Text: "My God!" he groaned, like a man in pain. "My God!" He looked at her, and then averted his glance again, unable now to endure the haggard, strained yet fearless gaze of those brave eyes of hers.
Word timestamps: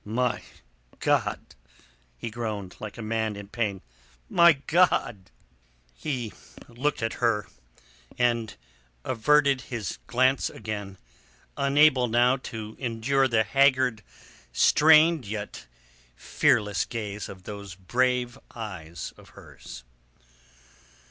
"My 0.03 0.41
God!" 0.99 1.53
he 2.17 2.31
groaned, 2.31 2.75
like 2.79 2.97
a 2.97 3.03
man 3.03 3.35
in 3.35 3.49
pain. 3.49 3.81
"My 4.31 4.53
God!" 4.53 5.29
He 5.93 6.33
looked 6.67 7.03
at 7.03 7.13
her, 7.21 7.45
and 8.17 8.49
then 8.49 8.57
averted 9.03 9.61
his 9.69 9.99
glance 10.07 10.49
again, 10.49 10.97
unable 11.55 12.07
now 12.07 12.37
to 12.37 12.75
endure 12.79 13.27
the 13.27 13.43
haggard, 13.43 14.01
strained 14.51 15.27
yet 15.27 15.67
fearless 16.15 16.83
gaze 16.85 17.29
of 17.29 17.43
those 17.43 17.75
brave 17.75 18.39
eyes 18.55 19.13
of 19.17 19.29
hers. 19.37 19.83